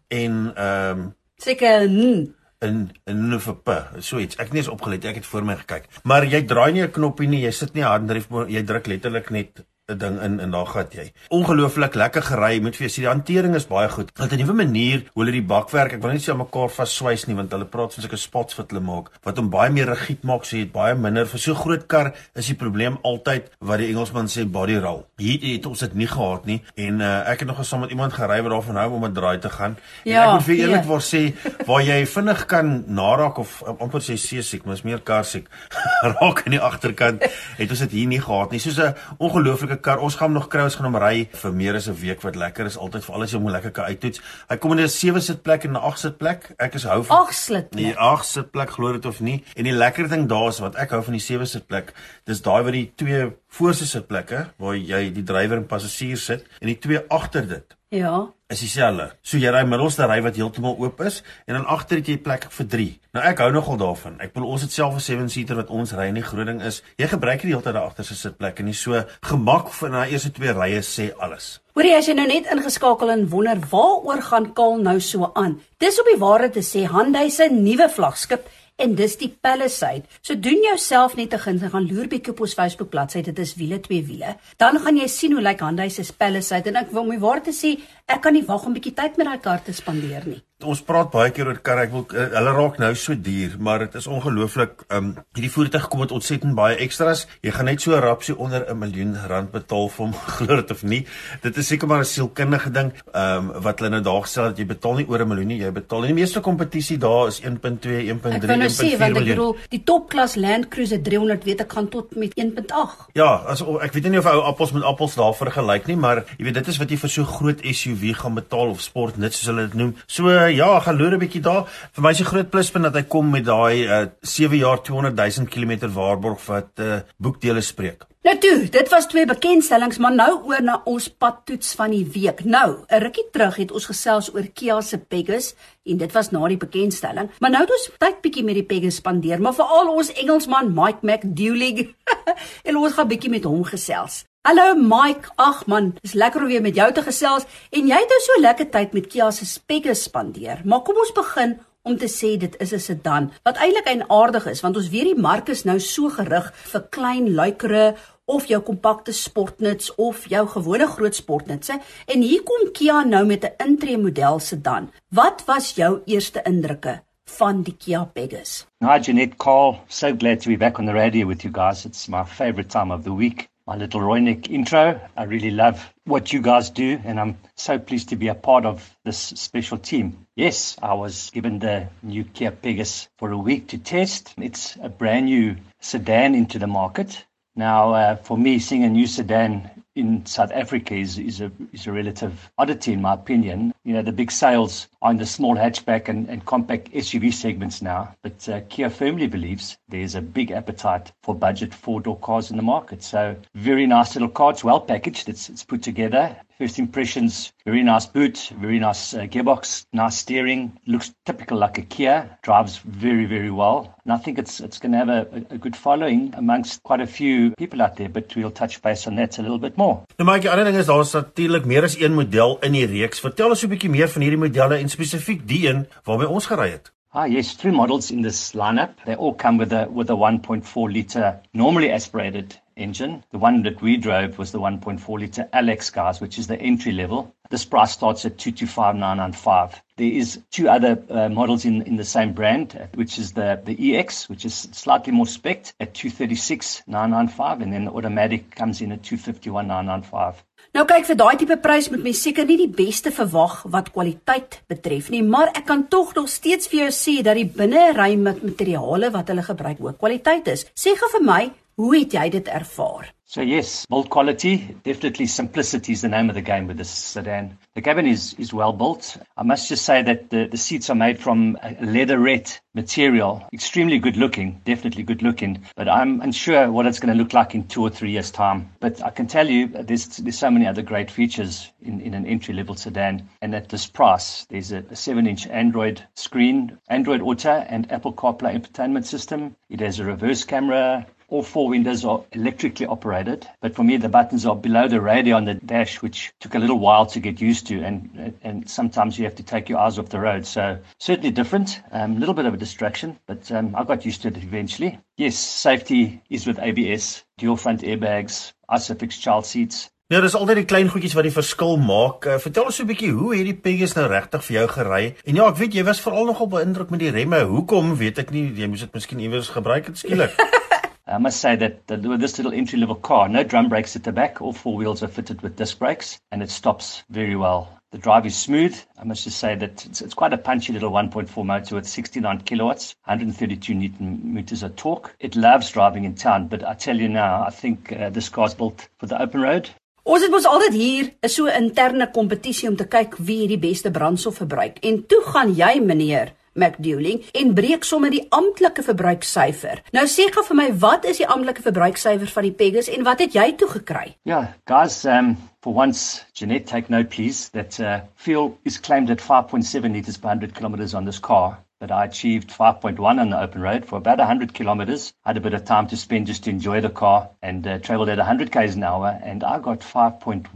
en 0.09 0.53
ehm 0.55 0.99
um, 0.99 1.15
seker 1.39 1.89
'n 1.89 2.35
in 2.61 2.91
in 3.05 3.29
NFP. 3.29 3.71
So 3.99 4.19
iets. 4.19 4.37
Ek 4.37 4.49
het 4.49 4.53
nie 4.53 4.63
eens 4.63 4.73
opgelet, 4.73 5.05
ek 5.05 5.15
het 5.15 5.27
voor 5.27 5.45
my 5.45 5.57
gekyk. 5.57 5.89
Maar 6.03 6.27
jy 6.27 6.45
draai 6.45 6.73
nie 6.73 6.83
'n 6.83 6.91
knoppie 6.91 7.29
nie, 7.29 7.45
jy 7.45 7.51
sit 7.51 7.75
nie 7.75 7.85
handdrif, 7.85 8.29
jy 8.49 8.63
druk 8.63 8.87
letterlik 8.87 9.31
net 9.31 9.65
'n 9.87 9.99
ding 9.99 10.21
in 10.21 10.41
en 10.41 10.51
daar 10.51 10.67
gaan 10.67 10.87
jy. 10.91 11.13
Ongelooflik 11.29 11.95
lekker 11.95 12.23
gery, 12.23 12.61
moet 12.61 12.77
vir 12.77 12.87
jou 12.87 12.93
sê 12.93 13.03
die 13.05 13.11
hantering 13.11 13.55
is 13.55 13.67
baie 13.69 13.89
goed. 13.89 14.11
Hulle 14.15 14.31
het 14.31 14.39
'n 14.39 14.43
nuwe 14.43 14.55
manier 14.57 15.03
hoe 15.13 15.23
hulle 15.23 15.33
die 15.33 15.43
bakwerk, 15.43 15.93
ek 15.93 16.01
wil 16.01 16.13
net 16.13 16.23
sê 16.23 16.31
aan 16.31 16.39
mekaar 16.39 16.71
vaswys 16.71 17.27
nie 17.27 17.37
want 17.37 17.53
hulle 17.53 17.67
praat 17.67 17.93
van 17.93 18.03
sulke 18.03 18.17
spots 18.17 18.57
wat 18.57 18.71
hulle 18.71 18.81
maak 18.81 19.11
wat 19.23 19.37
hom 19.37 19.51
baie 19.51 19.71
meer 19.71 19.87
rigied 19.87 20.25
maak, 20.25 20.45
so 20.45 20.57
jy 20.57 20.63
het 20.63 20.73
baie 20.73 20.95
minder 20.95 21.27
vir 21.27 21.39
so 21.39 21.55
groot 21.55 21.87
kar 21.87 22.15
is 22.35 22.47
die 22.47 22.55
probleem 22.55 22.97
altyd 23.03 23.51
wat 23.61 23.79
die 23.79 23.89
Engelsman 23.89 24.27
sê 24.27 24.47
body 24.51 24.79
roll. 24.79 25.05
Hier 25.19 25.39
het 25.55 25.67
ons 25.67 25.81
dit 25.81 25.95
nie 25.95 26.07
gehad 26.07 26.47
nie 26.47 26.63
en 26.77 27.01
uh, 27.01 27.29
ek 27.29 27.41
het 27.41 27.49
nog 27.49 27.59
gesaam 27.59 27.81
met 27.81 27.91
iemand 27.91 28.13
gery 28.13 28.41
wat 28.43 28.53
daarvan 28.53 28.77
hou 28.77 28.93
om 28.95 29.05
'n 29.05 29.13
draai 29.13 29.39
te 29.39 29.51
gaan. 29.51 29.77
Ja, 30.05 30.23
en 30.23 30.29
ek 30.29 30.33
moet 30.33 30.45
vir 30.45 30.57
eerlikwaar 30.57 31.01
ja. 31.01 31.07
sê 31.13 31.35
waar 31.67 31.83
jy 31.83 32.07
vinnig 32.07 32.47
kan 32.47 32.85
naraak 32.87 33.39
of 33.39 33.63
amper 33.79 34.01
sê 34.01 34.17
seesiek, 34.17 34.65
maar 34.65 34.75
is 34.75 34.83
meer 34.83 35.01
kar 35.01 35.25
siek. 35.25 35.49
raak 36.21 36.47
in 36.47 36.53
die 36.53 36.61
agterkant 36.61 37.23
het 37.59 37.71
ons 37.71 37.79
dit 37.79 37.91
hier 37.91 38.09
nie 38.09 38.21
gehad 38.21 38.51
nie. 38.51 38.59
Soos 38.59 38.79
'n 38.79 38.95
ongelooflike 39.19 39.74
lekker 39.75 39.95
kar. 39.95 40.03
Ons 40.03 40.17
gaan 40.19 40.33
nog 40.33 40.49
kry, 40.49 40.65
ons 40.65 40.77
gaan 40.79 40.89
hom 40.89 40.99
ry 41.01 41.29
vir 41.33 41.53
meer 41.53 41.75
as 41.75 41.89
'n 41.89 41.95
week 41.99 42.23
wat 42.23 42.37
lekker 42.37 42.67
is 42.67 42.77
altyd 42.77 43.05
vir 43.05 43.15
alles 43.15 43.33
jy 43.33 43.39
hom 43.39 43.51
lekker 43.51 43.71
kan 43.71 43.85
uittoets. 43.85 44.21
Hy 44.49 44.57
kom 44.57 44.73
in 44.73 44.81
'n 44.81 44.89
7 44.89 45.21
sit 45.23 45.43
plek 45.43 45.65
en 45.65 45.73
'n 45.73 45.77
8 45.77 45.99
sit 45.99 46.19
plek. 46.19 46.55
Ek 46.59 46.75
is 46.75 46.85
hou 46.85 47.03
van 47.03 47.17
8 47.17 47.35
sit. 47.35 47.75
Nee, 47.75 47.95
8 47.97 48.25
sit 48.25 48.51
plek 48.51 48.71
glo 48.71 48.93
dit 48.93 49.07
of 49.07 49.21
nie. 49.21 49.45
En 49.57 49.65
die 49.65 49.73
lekker 49.73 50.09
ding 50.09 50.29
daar 50.29 50.49
is 50.49 50.59
wat 50.59 50.77
ek 50.77 50.91
hou 50.91 51.03
van 51.03 51.13
die 51.13 51.21
7 51.21 51.47
sit 51.47 51.67
plek, 51.67 51.93
dis 52.25 52.43
daai 52.43 52.63
wat 52.63 52.73
die 52.73 52.93
twee 52.97 53.33
voorste 53.59 53.87
sitplekke 53.87 54.49
waar 54.59 54.77
jy 54.77 55.09
die 55.15 55.25
drywer 55.27 55.61
en 55.61 55.71
passasier 55.71 56.21
sit 56.21 56.47
en 56.61 56.71
die 56.73 56.79
twee 56.79 57.01
agter 57.09 57.47
dit. 57.49 57.77
Ja. 57.95 58.33
Is 58.51 58.61
dieselfde. 58.61 59.13
So 59.23 59.39
jy 59.39 59.51
ry 59.55 59.63
middelste 59.69 60.07
ry 60.11 60.19
wat 60.25 60.35
heeltemal 60.39 60.75
oop 60.83 60.99
is 61.07 61.21
en 61.47 61.55
dan 61.55 61.67
agter 61.71 62.01
het 62.01 62.09
jy 62.11 62.17
plek 62.23 62.49
vir 62.51 62.67
3. 62.73 62.87
Nou 63.15 63.23
ek 63.31 63.43
hou 63.45 63.51
nogal 63.55 63.79
daarvan. 63.79 64.17
Ek 64.23 64.33
bedoel 64.35 64.57
ons 64.57 64.65
het 64.67 64.75
self 64.75 64.97
'n 64.99 65.05
7-seater 65.05 65.57
wat 65.63 65.71
ons 65.71 65.95
ry 65.95 66.09
in 66.11 66.19
die 66.19 66.27
groot 66.27 66.47
ding 66.47 66.61
is. 66.63 66.83
Jy 66.99 67.09
gebruik 67.09 67.45
nie 67.45 67.53
die 67.53 67.55
hele 67.55 67.63
tyd 67.63 67.75
daai 67.75 67.87
agterste 67.87 68.15
sitplek 68.15 68.59
en 68.59 68.67
nie 68.67 68.75
so 68.75 69.05
gemak 69.23 69.71
vir 69.71 69.91
na 69.91 70.07
eerste 70.07 70.33
twee 70.33 70.53
rye 70.53 70.83
sê 70.83 71.13
alles. 71.19 71.61
Hoorie 71.75 71.95
as 71.97 72.07
jy 72.07 72.15
nou 72.15 72.27
net 72.27 72.51
ingeskakel 72.51 73.11
en 73.11 73.29
wonder 73.29 73.59
waaroor 73.71 74.23
gaan 74.23 74.53
Kaal 74.55 74.79
nou 74.79 75.01
so 75.01 75.31
aan. 75.35 75.61
Dis 75.79 76.01
op 76.01 76.07
die 76.07 76.19
waarheid 76.19 76.53
te 76.53 76.63
sê 76.63 76.87
Hyundai 76.91 77.31
se 77.31 77.49
nuwe 77.49 77.89
vlaggenskap 77.89 78.43
en 78.77 78.95
dis 78.99 79.15
die 79.21 79.31
Palisade. 79.41 80.09
So 80.21 80.35
doen 80.35 80.63
jouself 80.67 81.15
net 81.17 81.33
'n 81.35 81.39
guns 81.39 81.63
en 81.63 81.71
gaan 81.71 81.87
loer 81.87 82.09
bietjie 82.09 82.33
op 82.33 82.41
ons 82.41 82.55
Facebook 82.55 82.91
bladsy. 82.91 83.23
Dit 83.23 83.39
is 83.39 83.55
wiele 83.55 83.81
twee 83.81 84.05
wiele. 84.05 84.37
Dan 84.57 84.79
gaan 84.79 84.97
jy 84.97 85.07
sien 85.07 85.33
hoe 85.33 85.41
lyk 85.41 85.51
like 85.51 85.65
Hyundai 85.65 85.91
se 85.91 86.13
Palisade 86.13 86.69
en 86.69 86.77
ek 86.77 86.91
wil 86.91 87.05
my 87.05 87.19
waar 87.19 87.43
te 87.43 87.53
sê, 87.53 87.81
ek 88.07 88.21
kan 88.23 88.33
nie 88.37 88.45
wag 88.47 88.67
om 88.67 88.75
bietjie 88.77 88.95
tyd 88.95 89.17
met 89.17 89.27
daai 89.27 89.41
kar 89.41 89.63
te 89.65 89.73
spandeer 89.73 90.27
nie 90.29 90.43
ons 90.63 90.81
praat 90.85 91.11
baie 91.13 91.33
keer 91.35 91.49
oor 91.51 91.59
karre. 91.65 91.87
Ek 91.89 91.93
wil 91.93 92.05
uh, 92.15 92.27
hulle 92.37 92.53
raak 92.57 92.79
nou 92.83 92.91
so 92.99 93.17
duur, 93.19 93.57
maar 93.63 93.85
dit 93.85 93.97
is 93.99 94.07
ongelooflik. 94.11 94.85
Um 94.95 95.13
hierdie 95.35 95.51
voertuig 95.53 95.89
kom 95.91 96.03
met 96.05 96.15
ontsettend 96.15 96.57
baie 96.57 96.77
ekstras. 96.85 97.25
Jy 97.45 97.55
gaan 97.57 97.69
net 97.71 97.83
so 97.85 97.99
rapsie 98.01 98.37
onder 98.39 98.65
'n 98.71 98.79
miljoen 98.79 99.15
rand 99.29 99.51
betaal 99.53 99.89
vir 99.89 100.05
hom, 100.05 100.15
glo 100.39 100.57
dit 100.61 100.71
of 100.71 100.83
nie. 100.83 101.03
Dit 101.43 101.59
is 101.59 101.67
seker 101.67 101.89
maar 101.89 102.01
'n 102.01 102.09
sielkundige 102.09 102.71
ding. 102.71 102.93
Um 103.13 103.53
wat 103.67 103.81
hulle 103.81 103.91
nou 103.91 104.03
daar 104.03 104.23
gesê 104.25 104.47
dat 104.49 104.59
jy 104.59 104.67
betaal 104.67 104.95
nie 104.95 105.07
oor 105.09 105.21
'n 105.25 105.29
miljoen 105.29 105.49
nie, 105.49 105.61
jy 105.61 105.73
betaal. 105.73 106.03
En 106.03 106.15
die 106.15 106.21
meeste 106.23 106.41
kompetisie 106.41 106.99
daar 106.99 107.29
is 107.29 107.41
1.2, 107.41 108.09
1.3, 108.09 108.09
1.4 108.09 108.47
miljoen. 108.47 108.99
Want 108.99 109.19
ek 109.19 109.25
bedoel, 109.25 109.57
die 109.71 109.83
topklas 109.83 110.37
Land 110.37 110.69
Cruiser 110.69 111.03
300 111.03 111.45
weet 111.45 111.61
ek 111.61 111.73
gaan 111.73 111.89
tot 111.89 112.17
met 112.17 112.33
1.8. 112.35 113.11
Ja, 113.15 113.43
as 113.47 113.61
ek 113.61 113.93
weet 113.93 114.09
nie 114.09 114.19
of 114.19 114.27
ou 114.27 114.41
appels 114.43 114.73
met 114.73 114.83
appels 114.83 115.15
daar 115.15 115.35
vergelyk 115.35 115.87
nie, 115.87 115.97
maar 115.97 116.25
jy 116.39 116.45
weet 116.45 116.55
dit 116.55 116.69
is 116.69 116.79
wat 116.79 116.91
jy 116.91 116.97
vir 116.97 117.11
so 117.11 117.25
groot 117.25 117.61
SUV 117.61 117.94
gaan 118.15 118.35
betaal 118.35 118.71
of 118.71 118.81
sport 118.81 119.17
net 119.17 119.35
soos 119.35 119.47
hulle 119.47 119.69
dit 119.69 119.75
noem. 119.75 119.95
So 120.07 120.31
ja, 120.31 120.81
gaan 120.81 120.97
loer 120.97 121.15
'n 121.15 121.19
bietjie 121.19 121.43
daar. 121.43 121.69
Vir 121.93 122.03
my 122.03 122.11
is 122.11 122.21
'n 122.21 122.25
groot 122.33 122.51
pluspunt 122.51 122.85
dat 122.85 122.95
hy 122.95 123.03
kom 123.03 123.31
met 123.31 123.45
daai 123.45 123.87
uh, 123.87 124.07
7 124.23 124.57
jaar 124.57 124.83
200 124.83 125.17
000 125.17 125.47
km 125.47 125.93
waarborg 125.93 126.47
wat 126.47 126.71
uh, 126.81 127.01
boekdele 127.19 127.61
spreek. 127.61 128.07
Nou 128.25 128.39
toe, 128.41 128.69
dit 128.73 128.89
was 128.89 129.07
twee 129.07 129.27
bekendstellings, 129.29 129.99
maar 130.01 130.15
nou 130.15 130.31
oor 130.49 130.63
na 130.65 130.79
ons 130.89 131.11
padtoets 131.13 131.75
van 131.77 131.91
die 131.93 132.07
week. 132.09 132.45
Nou, 132.45 132.85
'n 132.89 133.03
rukkie 133.05 133.29
terug 133.33 133.57
het 133.57 133.73
ons 133.73 133.87
gesels 133.87 134.35
oor 134.35 134.47
Kia 134.55 134.81
se 134.81 134.99
Pegasus 134.99 135.55
en 135.85 135.97
dit 135.97 136.13
was 136.13 136.31
na 136.31 136.49
die 136.49 136.57
bekendstelling, 136.57 137.31
maar 137.39 137.51
nou 137.51 137.63
het 137.63 137.71
ons 137.71 137.91
tyd 137.99 138.21
bietjie 138.21 138.45
met 138.45 138.55
die 138.55 138.65
Pegasus 138.65 138.97
spandeer, 138.97 139.41
maar 139.41 139.55
veral 139.55 139.89
ons 139.89 140.13
Engelsman 140.13 140.75
Mike 140.75 140.99
McDougal 141.03 141.93
en 142.69 142.77
ons 142.77 142.93
gaan 142.93 143.09
bietjie 143.09 143.31
met 143.31 143.45
hom 143.45 143.65
gesels. 143.65 144.25
Hallo 144.45 144.75
Mike, 144.77 145.31
ag 145.41 145.63
man, 145.73 145.87
dis 146.05 146.13
lekker 146.21 146.43
om 146.45 146.51
weer 146.53 146.61
met 146.61 146.77
jou 146.77 146.85
te 146.93 147.01
gesels 147.01 147.47
en 147.73 147.87
jy 147.89 147.97
het 147.97 148.11
nou 148.13 148.17
so 148.21 148.35
lekker 148.43 148.67
tyd 148.75 148.91
met 148.93 149.07
Kia 149.09 149.31
se 149.33 149.47
Pegasus 149.65 150.03
spandeer. 150.05 150.59
Maar 150.69 150.83
kom 150.85 150.99
ons 151.01 151.13
begin 151.17 151.55
om 151.89 151.97
te 151.97 152.11
sê 152.13 152.35
dit 152.37 152.59
is 152.61 152.75
'n 152.77 152.79
sedan 152.79 153.31
wat 153.49 153.57
eintlik 153.57 153.89
eienaardig 153.89 154.45
is 154.53 154.61
want 154.61 154.77
ons 154.77 154.91
weet 154.93 155.09
die 155.09 155.23
mark 155.29 155.49
is 155.49 155.65
nou 155.65 155.79
so 155.81 156.11
gerig 156.11 156.53
vir 156.73 156.83
klein 156.91 157.33
luikere 157.35 157.97
of 158.27 158.45
jou 158.47 158.61
kompakte 158.61 159.13
sportnuts 159.13 159.95
of 159.97 160.29
jou 160.29 160.45
gewone 160.47 160.87
groot 160.87 161.15
sportnutse 161.15 161.81
en 162.07 162.21
hier 162.21 162.43
kom 162.43 162.69
Kia 162.73 163.03
nou 163.03 163.25
met 163.25 163.45
'n 163.45 163.65
intree 163.65 163.97
model 163.97 164.41
sedan. 164.41 164.91
Wat 165.09 165.45
was 165.47 165.75
jou 165.75 166.03
eerste 166.05 166.43
indrukke 166.45 167.01
van 167.39 167.63
die 167.63 167.77
Kia 167.79 168.05
Pegasus? 168.05 168.67
Hi 168.85 168.99
Jeanette 169.01 169.37
Call, 169.37 169.81
so 169.89 170.13
glad 170.13 170.41
to 170.41 170.51
be 170.51 170.57
back 170.57 170.79
on 170.79 170.85
the 170.85 170.93
radio 170.93 171.27
with 171.27 171.43
you 171.45 171.53
guys. 171.53 171.87
It's 171.87 172.09
my 172.09 172.25
favorite 172.25 172.69
time 172.69 172.93
of 172.93 173.05
the 173.05 173.15
week. 173.15 173.49
My 173.67 173.77
little 173.77 174.03
Roynick 174.03 174.51
intro. 174.51 175.01
I 175.17 175.23
really 175.25 175.51
love 175.51 175.91
what 176.05 176.35
you 176.35 176.43
guys 176.43 176.69
do 176.69 177.01
and 177.03 177.19
I'm 177.19 177.39
so 177.55 177.79
pleased 177.79 178.11
to 178.11 178.17
be 178.17 178.29
a 178.29 178.35
part 178.35 178.67
of 178.67 178.95
this 179.05 179.19
special 179.19 179.79
team. 179.79 180.27
Yes, 180.37 180.77
I 180.83 180.93
was 180.93 181.31
given 181.31 181.61
the 181.61 181.89
new 182.03 182.25
Kia 182.25 182.51
Pegasus 182.51 183.09
for 183.19 183.31
a 183.33 183.39
week 183.39 183.69
to 183.69 183.79
test. 183.79 184.35
It's 184.37 184.77
a 184.83 184.91
brand 184.91 185.27
new 185.27 185.57
sedan 185.81 186.35
into 186.35 186.59
the 186.59 186.67
market. 186.67 187.25
Now, 187.57 187.95
uh, 187.95 188.17
for 188.17 188.37
me, 188.37 188.59
seeing 188.59 188.85
a 188.85 188.91
new 188.91 189.07
sedan 189.07 189.71
in 189.95 190.27
South 190.27 190.51
Africa 190.53 190.95
is 190.95 191.19
is 191.19 191.41
a 191.41 191.51
is 191.73 191.87
a 191.87 191.93
relative 191.93 192.51
oddity 192.59 192.93
in 192.93 193.03
my 193.03 193.15
opinion. 193.15 193.73
You 193.85 193.95
know, 193.95 194.03
the 194.03 194.13
big 194.13 194.31
sales 194.31 194.89
are 195.03 195.11
in 195.11 195.19
the 195.19 195.27
small 195.27 195.57
hatchback 195.57 196.09
and, 196.09 196.29
and 196.29 196.45
compact 196.45 196.91
SUV 196.93 197.33
segments 197.33 197.83
now, 197.83 198.15
but 198.23 198.49
uh, 198.49 198.61
Kia 198.69 198.91
firmly 198.91 199.27
believes 199.27 199.77
there's 199.89 200.15
a 200.15 200.23
big 200.23 200.51
appetite 200.51 201.13
for 201.23 201.35
budget 201.35 201.75
four-door 201.75 202.19
cars 202.19 202.51
in 202.51 202.57
the 202.57 202.63
market. 202.63 203.03
So, 203.03 203.37
very 203.55 203.87
nice 203.87 204.15
little 204.15 204.29
car. 204.29 204.51
It's 204.51 204.65
well 204.65 204.81
packaged. 204.81 205.29
It's 205.29 205.49
it's 205.49 205.65
put 205.65 205.83
together. 205.83 206.37
First 206.59 206.79
impressions, 206.79 207.53
very 207.67 207.83
nice 207.83 208.07
boot, 208.07 208.53
very 208.61 208.79
nice 208.79 209.13
uh, 209.13 209.23
gearbox, 209.23 209.87
nice 209.93 210.19
steering, 210.19 210.79
looks 210.87 211.13
typical 211.25 211.59
like 211.59 211.79
a 211.79 211.83
Kia, 211.83 212.39
drives 212.43 212.79
very, 212.79 213.25
very 213.27 213.51
well. 213.51 213.93
And 214.05 214.13
I 214.13 214.19
think 214.19 214.39
it's 214.39 214.61
it's 214.61 214.79
going 214.79 214.93
to 214.93 214.99
have 214.99 215.09
a, 215.09 215.27
a 215.51 215.59
good 215.59 215.75
following 215.75 216.33
amongst 216.37 216.85
quite 216.85 217.01
a 217.01 217.09
few 217.09 217.51
people 217.59 217.83
out 217.83 217.97
there, 217.97 218.09
but 218.09 218.37
we'll 218.37 218.53
touch 218.53 218.81
base 218.83 219.09
on 219.09 219.17
that 219.17 219.39
a 219.39 219.43
little 219.43 219.59
bit 219.59 219.77
more. 219.77 220.05
Nou 220.17 220.29
maar 220.29 220.41
die 220.41 220.51
ander 220.51 220.65
ding 220.71 220.79
is 220.79 220.87
daar's 220.87 221.13
natuurlik 221.13 221.67
meer 221.67 221.83
as 221.83 221.99
een 221.99 222.15
model 222.15 222.59
in 222.63 222.79
die 222.79 222.87
reeks. 222.87 223.21
Vertel 223.21 223.51
ons 223.51 223.65
'n 223.67 223.75
bietjie 223.75 223.91
meer 223.91 224.09
van 224.09 224.23
hierdie 224.23 224.43
modelle 224.47 224.79
en 224.79 224.89
spesifiek 224.89 225.43
die 225.49 225.67
een 225.69 225.87
waarby 226.07 226.31
ons 226.31 226.47
gery 226.47 226.71
het. 226.71 226.93
Ah 227.15 227.27
yes, 227.31 227.55
three 227.55 227.73
models 227.73 228.11
in 228.11 228.23
this 228.23 228.55
lineup. 228.55 229.03
They 229.05 229.15
all 229.15 229.35
come 229.35 229.59
with 229.59 229.73
a 229.73 229.89
with 229.91 230.11
a 230.11 230.15
1.4 230.15 230.93
liter 230.93 231.41
normally 231.53 231.91
aspirated 231.91 232.61
engine. 232.77 233.25
The 233.31 233.39
one 233.39 233.63
that 233.63 233.81
we 233.81 233.97
drove 233.97 234.39
was 234.39 234.53
the 234.53 234.61
1.4 234.61 235.21
litre 235.21 235.49
Alex 235.53 235.91
guys, 235.91 236.21
which 236.21 236.39
is 236.39 236.47
the 236.47 236.61
entry 236.61 236.93
level. 236.93 237.35
This 237.51 237.65
price 237.65 237.93
starts 237.93 238.25
at 238.25 238.39
225995. 238.39 239.83
There 239.97 240.07
is 240.07 240.41
two 240.51 240.69
other 240.69 241.03
uh, 241.11 241.29
models 241.29 241.65
in 241.65 241.83
in 241.83 241.97
the 241.97 242.05
same 242.05 242.33
brand, 242.33 242.75
uh, 242.75 242.87
which 242.95 243.19
is 243.19 243.33
the 243.33 243.61
the 243.65 243.97
EX, 243.97 244.29
which 244.29 244.45
is 244.45 244.55
slightly 244.73 245.13
more 245.13 245.27
spec 245.27 245.73
at 245.79 245.95
236995 245.95 247.61
and 247.61 247.73
then 247.73 247.85
the 247.85 247.93
automatic 247.93 248.55
comes 248.55 248.81
in 248.81 248.93
at 248.93 249.03
251995. 249.03 250.43
Nou 250.75 250.83
kyk 250.91 251.05
vir 251.07 251.19
daai 251.21 251.37
tipe 251.39 251.55
prys 251.63 251.87
moet 251.93 252.03
mens 252.03 252.21
seker 252.25 252.47
nie 252.49 252.57
die 252.59 252.73
beste 252.83 253.13
verwag 253.15 253.61
wat 253.71 253.93
kwaliteit 253.95 254.57
betref 254.67 255.11
nie, 255.15 255.21
maar 255.23 255.53
ek 255.55 255.69
kan 255.69 255.85
tog 255.87 256.17
nog 256.17 256.27
steeds 256.33 256.67
vir 256.73 256.81
jou 256.81 256.89
sê 256.97 257.21
dat 257.23 257.39
die 257.39 257.47
binne-ry 257.47 258.17
materiale 258.19 259.13
wat 259.15 259.31
hulle 259.31 259.45
gebruik 259.47 259.85
ook 259.85 260.01
kwaliteit 260.01 260.51
is. 260.51 260.67
Sê 260.75 260.97
gou 260.99 261.11
vir 261.13 261.23
my, 261.29 261.45
Hoe 261.77 261.97
het 261.97 262.13
jy 262.15 262.29
dit 262.31 262.49
ervaar? 262.49 263.09
So 263.27 263.43
yes, 263.43 263.85
build 263.87 264.11
quality, 264.11 264.77
definitely 264.85 265.27
simplicity 265.27 265.93
is 265.93 266.03
the 266.03 266.09
name 266.09 266.29
of 266.29 266.37
the 266.37 266.43
game 266.43 266.69
with 266.69 266.77
this 266.77 266.91
sedan. 266.91 267.59
The 267.75 267.83
cabin 267.83 268.07
is 268.07 268.35
is 268.39 268.55
well 268.55 268.73
built. 268.73 269.17
I 269.37 269.43
must 269.43 269.69
just 269.69 269.85
say 269.85 270.03
that 270.03 270.31
the 270.31 270.47
the 270.47 270.57
seats 270.57 270.89
are 270.89 270.95
made 270.95 271.19
from 271.19 271.59
a 271.63 271.75
leatherette 271.85 272.61
material, 272.75 273.43
extremely 273.53 273.99
good 273.99 274.17
looking, 274.17 274.61
definitely 274.65 275.03
good 275.03 275.21
looking, 275.23 275.65
but 275.75 275.89
I'm 275.89 276.21
unsure 276.21 276.71
what 276.71 276.87
it's 276.87 277.01
going 277.01 277.17
to 277.17 277.21
look 277.21 277.33
like 277.33 277.57
in 277.57 277.67
2 277.67 277.83
or 277.83 277.91
3 277.91 278.11
years 278.11 278.31
time. 278.31 278.71
But 278.79 279.03
I 279.03 279.11
can 279.11 279.27
tell 279.27 279.49
you 279.49 279.67
there's 279.67 280.07
there's 280.19 280.39
so 280.39 280.51
many 280.53 280.69
other 280.69 280.83
great 280.83 281.11
features 281.11 281.73
in 281.83 282.01
in 282.03 282.15
an 282.15 282.27
entry 282.27 282.55
level 282.55 282.77
sedan 282.77 283.29
and 283.43 283.53
at 283.53 283.69
this 283.69 283.87
price 283.89 284.47
there's 284.49 284.71
a, 284.71 284.79
a 284.79 284.97
7-inch 285.07 285.49
Android 285.49 286.07
screen, 286.15 286.79
Android 286.89 287.23
Auto 287.23 287.65
and 287.69 287.91
Apple 287.91 288.13
CarPlay 288.13 288.55
infotainment 288.55 289.07
system. 289.07 289.57
It 289.69 289.81
has 289.81 289.99
a 289.99 290.05
reverse 290.05 290.45
camera, 290.45 291.07
all 291.35 291.43
four 291.43 291.69
windows 291.69 292.05
are 292.05 292.23
electrically 292.31 292.87
operated, 292.87 293.45
but 293.61 293.75
for 293.75 293.83
me 293.83 293.97
the 293.97 294.09
buttons 294.09 294.47
are 294.47 294.55
below 294.55 294.87
the 294.87 295.01
radio 295.01 295.35
on 295.35 295.45
the 295.45 295.55
dash, 295.55 296.01
which 296.01 296.33
took 296.39 296.55
a 296.55 296.61
little 296.61 296.79
while 296.79 297.07
to 297.07 297.19
get 297.19 297.41
used 297.41 297.67
to, 297.67 297.83
and 297.83 298.39
and 298.43 298.71
sometimes 298.71 299.19
you 299.19 299.25
have 299.25 299.35
to 299.35 299.43
take 299.43 299.69
your 299.69 299.81
eyes 299.81 299.99
off 299.99 300.11
the 300.11 300.21
road. 300.21 300.47
So 300.47 300.79
certainly 301.01 301.33
different, 301.33 301.83
a 301.91 302.05
um, 302.05 302.21
little 302.21 302.35
bit 302.35 302.47
of 302.47 302.55
a 302.55 302.57
distraction, 302.57 303.19
but 303.27 303.51
um, 303.51 303.75
I 303.75 303.83
got 303.83 304.05
used 304.05 304.23
to 304.23 304.29
it 304.29 304.37
eventually. 304.37 305.01
Yes, 305.17 305.37
safety 305.37 306.23
is 306.31 306.47
with 306.47 306.61
ABS, 306.61 307.25
dual 307.37 307.57
front 307.57 307.83
airbags, 307.83 308.53
ISOFIX 308.71 309.21
child 309.21 309.45
seats. 309.45 309.91
Ja, 310.13 310.21
dis 310.21 310.37
altyd 310.39 310.61
die 310.61 310.67
klein 310.71 310.91
goedjies 310.93 311.17
wat 311.19 311.27
die 311.27 311.35
verskil 311.35 311.79
maak. 311.83 312.29
Uh, 312.29 312.39
vertel 312.39 312.69
ons 312.71 312.79
so 312.79 312.85
'n 312.85 312.93
bietjie 312.93 313.11
hoe 313.11 313.35
het 313.35 313.47
die 313.51 313.57
Pegasus 313.67 313.97
nou 313.99 314.07
regtig 314.07 314.45
vir 314.45 314.57
jou 314.61 314.67
gery? 314.69 315.05
En 315.27 315.35
ja, 315.35 315.49
ek 315.49 315.59
weet 315.59 315.75
jy 315.75 315.85
was 315.85 316.05
veral 316.05 316.31
nogal 316.31 316.47
beïndruk 316.47 316.91
met 316.95 317.01
die 317.01 317.11
remme. 317.11 317.43
Hoekom 317.43 317.97
weet 317.97 318.23
ek 318.23 318.31
nie, 318.31 318.53
jy 318.55 318.69
moes 318.69 318.87
dit 318.87 318.95
miskien 318.95 319.19
iewers 319.19 319.49
gebruik 319.49 319.91
het 319.91 319.99
skielik. 319.99 320.39
I 321.07 321.19
must 321.19 321.41
say 321.41 321.55
that 321.57 321.87
the, 321.87 321.97
this 321.97 322.39
little 322.39 322.55
entry 322.55 322.79
level 322.79 322.95
car, 322.95 323.29
no 323.29 323.45
drum 323.45 323.69
brakes 323.69 323.95
at 323.95 324.05
the 324.05 324.13
back, 324.13 324.41
all 324.41 324.55
four 324.55 324.75
wheels 324.75 325.03
are 325.03 325.09
fitted 325.09 325.43
with 325.43 325.57
disc 325.57 325.79
brakes, 325.79 326.19
and 326.31 326.43
it 326.43 326.51
stops 326.51 327.03
very 327.11 327.37
well. 327.37 327.79
The 327.91 327.99
drive 327.99 328.25
is 328.25 328.35
smooth. 328.37 328.75
I 328.99 329.05
must 329.05 329.25
just 329.25 329.39
say 329.39 329.55
that 329.55 329.85
it's, 329.85 330.01
it's 330.01 330.15
quite 330.15 330.33
a 330.33 330.39
punchy 330.39 330.73
little 330.73 330.91
1.4 330.91 331.45
motor 331.45 331.75
with 331.75 331.87
69 331.87 332.41
kilowatts, 332.41 332.95
132 333.05 333.75
newton 333.75 334.35
meters 334.35 334.63
of 334.63 334.77
torque. 334.77 335.15
It 335.21 335.37
loves 335.37 335.71
driving 335.71 336.05
in 336.05 336.15
town, 336.15 336.49
but 336.49 336.67
I 336.67 336.75
tell 336.75 336.99
you 336.99 337.09
now, 337.09 337.45
I 337.47 337.51
think 337.51 337.93
uh, 337.93 338.09
this 338.09 338.31
car's 338.31 338.55
built 338.55 338.89
for 338.99 339.07
the 339.07 339.21
open 339.21 339.43
road. 339.43 339.71
Ons 340.05 340.21
het 340.21 340.33
mos 340.33 340.45
altyd 340.45 340.75
hier 340.77 341.07
'n 341.25 341.29
so 341.33 341.47
interne 341.49 342.11
kompetisie 342.13 342.69
om 342.69 342.77
te 342.77 342.85
kyk 342.85 343.15
wie 343.17 343.47
die 343.49 343.59
beste 343.59 343.91
brandstof 343.91 344.37
verbruik. 344.37 344.79
En 344.85 345.07
toe 345.07 345.23
gaan 345.33 345.55
jy, 345.55 345.81
meneer, 345.81 346.35
McDouling 346.55 347.25
en 347.35 347.55
breek 347.55 347.85
sommer 347.85 348.13
die 348.15 348.25
amptelike 348.35 348.85
verbruiksyfer. 348.87 349.83
Nou 349.97 350.07
sê 350.11 350.29
gou 350.35 350.45
vir 350.47 350.59
my, 350.61 350.69
wat 350.83 351.09
is 351.11 351.21
die 351.23 351.29
amptelike 351.29 351.65
verbruiksyfer 351.67 352.31
van 352.37 352.49
die 352.49 352.55
Pegasus 352.63 352.95
en 352.95 353.07
wat 353.07 353.25
het 353.25 353.37
jy 353.37 353.51
toe 353.59 353.69
gekry? 353.79 354.15
Ja, 354.29 354.47
guys, 354.71 355.03
um 355.05 355.35
for 355.65 355.75
once 355.75 356.23
Jeanette 356.37 356.67
take 356.69 356.91
note 356.93 357.11
please 357.11 357.51
that 357.51 357.81
uh 357.81 358.01
fuel 358.17 358.59
is 358.65 358.79
claimed 358.79 359.11
at 359.11 359.21
5.7 359.21 359.93
liters 359.93 360.19
per 360.19 360.29
100 360.29 360.55
kilometers 360.55 360.95
on 360.95 361.05
this 361.05 361.19
car. 361.19 361.59
But 361.81 361.91
I 361.91 362.05
achieved 362.05 362.51
5.1 362.51 363.21
on 363.21 363.31
the 363.31 363.41
open 363.41 363.61
road 363.61 363.85
for 363.85 363.97
about 363.97 364.19
100 364.19 364.55
kilometers. 364.55 365.13
I 365.25 365.31
had 365.31 365.37
a 365.37 365.41
bit 365.41 365.55
of 365.55 365.65
time 365.65 365.89
to 365.89 365.97
spend 365.97 366.29
just 366.29 366.45
to 366.45 366.51
enjoy 366.51 366.81
the 366.81 366.89
car 366.89 367.31
and 367.43 367.67
uh, 367.67 367.79
traveled 367.79 368.09
at 368.09 368.19
100 368.19 368.53
k's 368.53 368.77
an 368.77 368.85
hour, 368.85 369.19
and 369.23 369.45
I 369.45 369.59
got 369.59 369.81
5.1. 369.81 370.47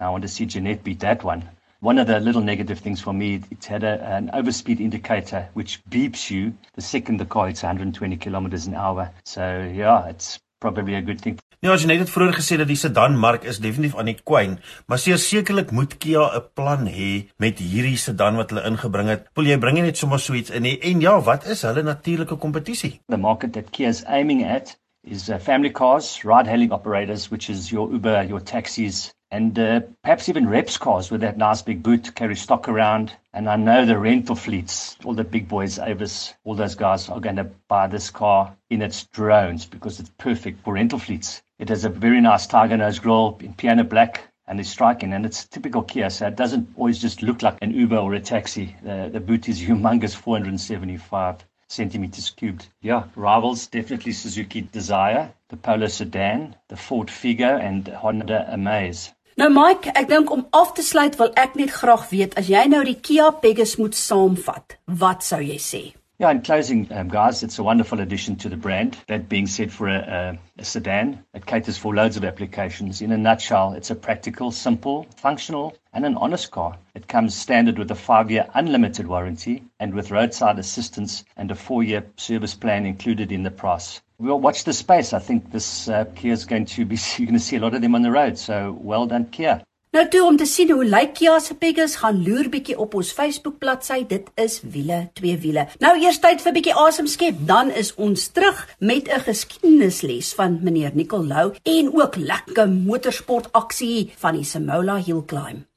Now 0.00 0.08
I 0.08 0.10
want 0.10 0.22
to 0.22 0.28
see 0.28 0.46
Jeanette 0.46 0.82
beat 0.82 1.00
that 1.00 1.22
one. 1.22 1.48
One 1.82 1.98
of 1.98 2.08
the 2.08 2.20
little 2.20 2.42
negative 2.42 2.80
things 2.80 3.00
for 3.00 3.14
me, 3.14 3.40
it 3.50 3.64
had 3.64 3.84
a, 3.84 4.04
an 4.04 4.30
overspeed 4.34 4.80
indicator 4.80 5.48
which 5.54 5.82
beeps 5.88 6.30
you 6.30 6.52
the 6.74 6.82
second 6.82 7.16
the 7.16 7.24
car 7.24 7.46
hits 7.46 7.62
120 7.62 8.18
kilometers 8.18 8.66
an 8.66 8.74
hour. 8.74 9.10
So 9.24 9.66
yeah, 9.74 10.06
it's 10.08 10.38
probably 10.60 10.94
a 10.94 11.00
good 11.00 11.22
thing. 11.22 11.38
Ja, 11.60 11.74
jy 11.76 11.96
het 12.00 12.08
vroeër 12.12 12.36
gesê 12.36 12.56
dat 12.60 12.68
die 12.68 12.76
sedan 12.76 13.16
mark 13.20 13.46
is 13.48 13.58
definitief 13.64 13.96
aan 13.96 14.08
die 14.08 14.16
kwyn, 14.16 14.58
maar 14.88 15.00
sekerlik 15.00 15.72
moet 15.76 15.96
Kia 16.00 16.24
'n 16.36 16.44
plan 16.54 16.86
hê 16.88 17.28
met 17.36 17.58
hierdie 17.58 17.96
sedan 17.96 18.36
wat 18.36 18.50
hulle 18.50 18.64
ingebring 18.64 19.08
het. 19.08 19.28
Wil 19.34 19.48
jy 19.48 19.58
bring 19.58 19.80
net 19.80 19.96
sommer 19.96 20.18
so 20.18 20.34
iets 20.34 20.50
in 20.50 20.62
nie? 20.62 20.78
En 20.80 21.00
ja, 21.00 21.20
wat 21.20 21.46
is 21.46 21.62
hulle 21.62 21.82
natuurlike 21.82 22.36
kompetisie? 22.36 23.00
The 23.08 23.16
market 23.16 23.52
that 23.52 23.70
Kia 23.70 23.88
is 23.88 24.04
aiming 24.04 24.44
at 24.44 24.76
is 25.02 25.28
uh, 25.28 25.38
family 25.38 25.70
cars, 25.70 26.24
ride-hailing 26.24 26.72
operators, 26.72 27.30
which 27.30 27.48
is 27.48 27.70
your 27.70 27.92
Uber, 27.92 28.24
your 28.24 28.40
taxis, 28.40 29.12
and 29.30 29.58
uh, 29.58 29.80
perhaps 30.02 30.28
even 30.28 30.48
reps 30.48 30.76
cars 30.76 31.10
with 31.10 31.20
that 31.20 31.38
nice 31.38 31.62
big 31.62 31.82
boot 31.82 32.14
carry 32.14 32.34
stock 32.34 32.68
around. 32.68 33.12
And 33.32 33.48
I 33.48 33.56
know 33.56 33.84
the 33.86 33.98
rental 33.98 34.34
fleets, 34.34 34.96
all 35.04 35.14
the 35.14 35.24
big 35.24 35.48
boys, 35.48 35.78
Avis, 35.78 36.34
all 36.44 36.54
those 36.54 36.74
guys 36.74 37.08
are 37.08 37.20
going 37.20 37.36
to 37.36 37.50
buy 37.68 37.86
this 37.86 38.10
car 38.10 38.56
in 38.70 38.82
its 38.82 39.04
drones 39.04 39.66
because 39.66 40.00
it's 40.00 40.10
perfect 40.18 40.64
for 40.64 40.74
rental 40.74 40.98
fleets. 40.98 41.42
It 41.58 41.68
has 41.68 41.84
a 41.84 41.90
very 41.90 42.20
nice 42.20 42.46
tiger 42.46 42.76
nose 42.76 42.98
grille 42.98 43.38
in 43.40 43.54
piano 43.54 43.84
black 43.84 44.22
and 44.48 44.58
it's 44.58 44.70
striking 44.70 45.12
and 45.12 45.24
it's 45.24 45.44
typical 45.44 45.82
Kia, 45.82 46.10
so 46.10 46.26
it 46.26 46.34
doesn't 46.34 46.68
always 46.76 46.98
just 46.98 47.22
look 47.22 47.40
like 47.40 47.56
an 47.62 47.72
Uber 47.72 47.98
or 47.98 48.14
a 48.14 48.20
taxi. 48.20 48.74
The, 48.82 49.08
the 49.12 49.20
boot 49.20 49.48
is 49.48 49.60
humongous, 49.62 50.16
475 50.16 51.44
centimeters 51.68 52.30
cubed. 52.30 52.66
Yeah, 52.82 53.04
rivals 53.14 53.68
definitely 53.68 54.10
Suzuki 54.10 54.62
Desire, 54.62 55.32
the 55.50 55.56
Polo 55.56 55.86
Sedan, 55.86 56.56
the 56.66 56.76
Ford 56.76 57.06
Figo, 57.06 57.60
and 57.60 57.86
Honda 57.86 58.52
Amaze. 58.52 59.12
Nou 59.38 59.46
Mike, 59.54 59.92
ek 59.94 60.08
dink 60.10 60.30
om 60.34 60.46
af 60.50 60.72
te 60.74 60.82
sluit 60.82 61.14
wil 61.20 61.30
ek 61.38 61.54
net 61.54 61.70
graag 61.70 62.08
weet 62.10 62.34
as 62.40 62.48
jy 62.50 62.64
nou 62.66 62.82
die 62.84 62.96
Kia 62.98 63.30
Pegasus 63.30 63.78
moet 63.78 63.94
saamvat, 63.94 64.74
wat 65.02 65.22
sou 65.22 65.38
jy 65.38 65.58
sê? 65.62 65.82
Yeah, 66.18 66.32
in 66.32 66.42
closing, 66.42 66.92
um, 66.92 67.08
guys, 67.08 67.42
it's 67.42 67.58
a 67.58 67.62
wonderful 67.62 68.00
addition 68.00 68.36
to 68.36 68.50
the 68.50 68.56
brand. 68.56 68.98
That 69.06 69.30
being 69.30 69.46
said, 69.46 69.72
for 69.72 69.88
a, 69.88 69.98
a, 69.98 70.38
a, 70.58 70.64
sedan, 70.64 71.24
it 71.32 71.46
caters 71.46 71.78
for 71.78 71.94
loads 71.94 72.18
of 72.18 72.24
applications. 72.24 73.00
In 73.00 73.12
a 73.12 73.16
nutshell, 73.16 73.72
it's 73.72 73.90
a 73.90 73.94
practical, 73.94 74.50
simple, 74.50 75.06
functional, 75.16 75.74
and 75.94 76.04
an 76.04 76.16
honest 76.16 76.50
car. 76.50 76.76
It 76.94 77.08
comes 77.08 77.34
standard 77.34 77.78
with 77.78 77.90
a 77.90 77.94
five 77.94 78.30
year 78.30 78.46
unlimited 78.52 79.06
warranty 79.06 79.62
and 79.78 79.94
with 79.94 80.10
roadside 80.10 80.58
assistance 80.58 81.24
and 81.38 81.50
a 81.50 81.54
four 81.54 81.82
year 81.82 82.04
service 82.16 82.54
plan 82.54 82.84
included 82.84 83.32
in 83.32 83.44
the 83.44 83.50
price. 83.50 84.02
We'll 84.20 84.38
watch 84.38 84.64
the 84.64 84.74
space. 84.74 85.14
I 85.14 85.18
think 85.18 85.50
this 85.50 85.88
uh, 85.88 86.04
Kia 86.14 86.32
is 86.32 86.44
going 86.44 86.66
to 86.66 86.84
be, 86.84 86.96
you're 87.16 87.26
going 87.26 87.38
to 87.38 87.44
see 87.44 87.56
a 87.56 87.60
lot 87.60 87.74
of 87.74 87.80
them 87.80 87.94
on 87.94 88.02
the 88.02 88.10
road. 88.10 88.38
So 88.38 88.76
well 88.78 89.06
done, 89.06 89.26
Kia. 89.32 89.62
Nou 89.90 90.04
toe 90.06 90.20
om 90.22 90.36
te 90.38 90.46
sien 90.46 90.68
hoe 90.70 90.84
lyk 90.86 91.16
Kia 91.18 91.40
se 91.42 91.56
Pegasus, 91.58 91.96
gaan 91.98 92.20
loer 92.22 92.46
bietjie 92.52 92.76
op 92.78 92.92
ons 92.94 93.08
Facebook 93.16 93.56
bladsy. 93.58 94.04
Dit 94.06 94.28
is 94.38 94.60
wiele, 94.62 95.00
twee 95.18 95.34
wiele. 95.42 95.64
Nou 95.82 95.96
eers 95.98 96.20
tyd 96.22 96.44
vir 96.44 96.54
bietjie 96.54 96.76
asem 96.78 97.08
skep, 97.10 97.40
dan 97.48 97.72
is 97.74 97.90
ons 97.98 98.28
terug 98.30 98.60
met 98.78 99.10
'n 99.10 99.24
geskiedenisles 99.26 100.30
van 100.38 100.60
meneer 100.62 100.94
Nicol 100.94 101.26
Lou 101.26 101.56
en 101.64 101.90
ook 101.90 102.16
lekker 102.16 102.68
motorsport 102.68 103.50
aksie 103.52 104.12
van 104.16 104.38
die 104.38 104.44
Simola 104.44 105.00
Hill 105.02 105.24
Climb. 105.26 105.69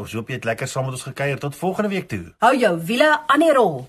Ons 0.00 0.12
hoop 0.12 0.28
jy 0.28 0.34
het 0.40 0.48
lekker 0.48 0.68
saam 0.68 0.84
met 0.88 0.98
ons 0.98 1.08
gekuier 1.10 1.38
tot 1.38 1.56
volgende 1.56 1.90
week 1.94 2.08
toe. 2.08 2.24
Hou 2.38 2.56
jou 2.56 2.80
wiele 2.84 3.18
aan 3.26 3.46
die 3.46 3.52
rol. 3.52 3.88